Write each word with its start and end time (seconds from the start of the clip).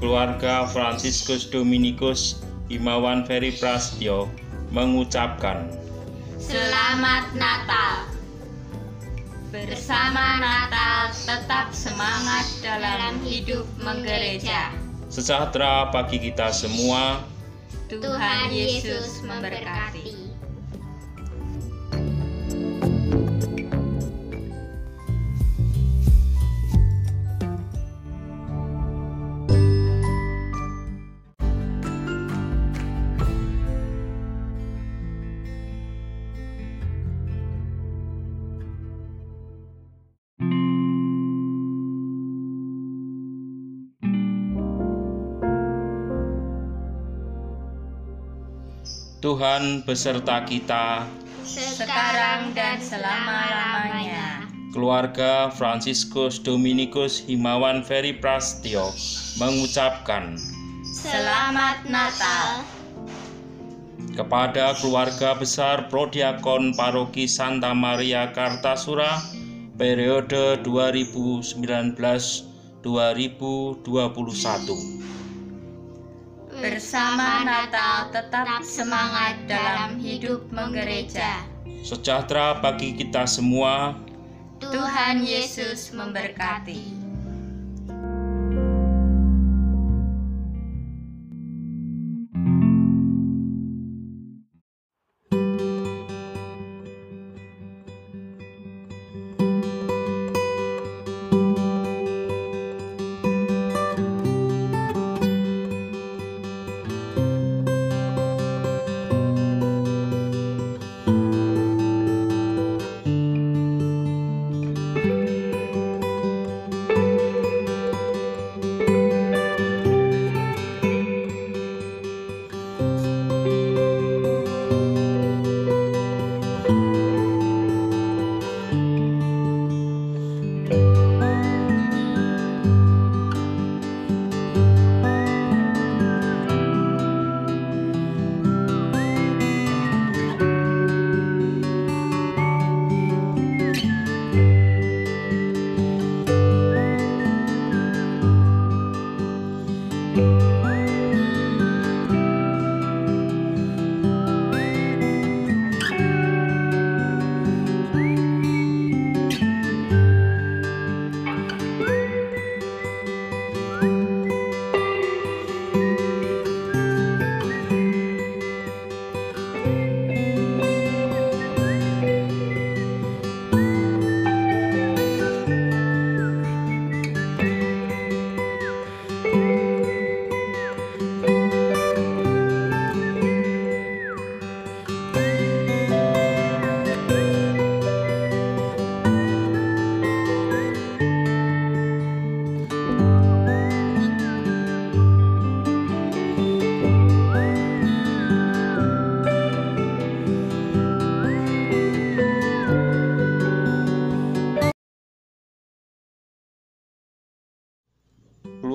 keluarga 0.00 0.68
Franciscus 0.68 1.48
Dominikus 1.48 2.44
Himawan 2.68 3.24
Ferry 3.24 3.54
Prasetyo 3.56 4.28
mengucapkan 4.74 5.70
Selamat 6.36 7.32
Natal. 7.34 8.06
Bersama 9.50 10.36
Natal 10.36 11.10
tetap 11.24 11.72
semangat 11.72 12.44
dalam 12.60 13.18
hidup 13.24 13.64
menggereja. 13.80 14.74
sejahtera 15.06 15.88
bagi 15.94 16.18
kita 16.18 16.52
semua. 16.52 17.22
Tuhan 17.88 18.50
Yesus 18.50 19.22
memberkati. 19.22 20.25
Tuhan 49.24 49.88
beserta 49.88 50.44
kita, 50.44 51.08
Sekarang 51.46 52.52
dan 52.52 52.76
selama-lamanya. 52.76 54.44
keluarga 54.76 55.48
Franciscus 55.48 56.36
Dominikus 56.36 57.24
Himawan 57.24 57.80
Ferry 57.80 58.12
Prasetyo 58.12 58.92
mengucapkan 59.40 60.36
Selamat 60.84 61.80
Natal. 61.88 62.60
kepada 64.12 64.76
keluarga 64.80 65.36
besar 65.36 65.88
Prodiakon 65.88 66.76
Paroki 66.76 67.24
Santa 67.24 67.72
Maria 67.72 68.32
Kartasura 68.36 69.16
periode 69.76 70.56
2019-2021. 70.64 72.80
Bersama 76.56 77.44
Natal 77.44 78.08
tetap 78.16 78.64
semangat 78.64 79.44
dalam 79.44 80.00
hidup 80.00 80.48
menggereja. 80.48 81.44
Sejahtera 81.84 82.56
bagi 82.56 82.96
kita 82.96 83.28
semua. 83.28 83.92
Tuhan 84.64 85.20
Yesus 85.20 85.92
memberkati. 85.92 87.05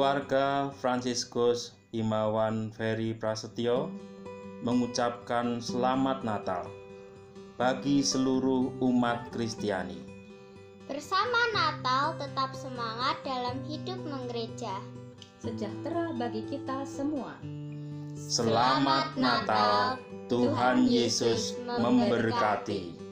Keluarga 0.00 0.72
Franciscus 0.80 1.76
Himawan 1.92 2.72
Ferry 2.72 3.12
Prasetyo 3.12 3.92
mengucapkan 4.64 5.60
selamat 5.60 6.24
Natal 6.24 6.72
bagi 7.60 8.00
seluruh 8.00 8.72
umat 8.80 9.28
Kristiani. 9.28 10.00
Bersama 10.88 11.52
Natal 11.52 12.16
tetap 12.16 12.56
semangat 12.56 13.20
dalam 13.28 13.60
hidup 13.68 14.00
menggereja. 14.08 14.72
sejahtera 15.36 16.16
bagi 16.16 16.48
kita 16.48 16.80
semua. 16.88 17.36
Selamat 18.16 19.12
Natal, 19.20 20.00
Tuhan 20.32 20.88
Yesus 20.88 21.60
memberkati. 21.76 23.09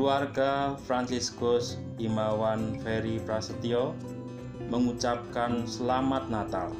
Keluarga 0.00 0.80
Franciscus 0.88 1.76
Himawan 2.00 2.80
Ferry 2.80 3.20
Prasetyo 3.20 3.92
mengucapkan 4.72 5.68
selamat 5.68 6.24
Natal 6.32 6.72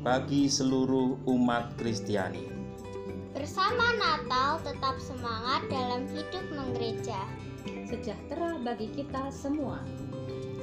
bagi 0.00 0.48
seluruh 0.48 1.20
umat 1.28 1.76
Kristiani. 1.76 2.48
Bersama 3.36 3.92
Natal 3.92 4.56
tetap 4.64 4.96
semangat 5.04 5.68
dalam 5.68 6.08
hidup 6.16 6.40
menggereja. 6.56 7.28
Sejahtera 7.84 8.56
bagi 8.64 8.88
kita 8.88 9.28
semua. 9.28 9.84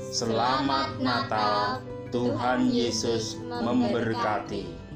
Selamat 0.01 0.97
Natal, 0.97 1.85
Tuhan 2.09 2.73
Yesus 2.73 3.37
memberkati. 3.45 4.86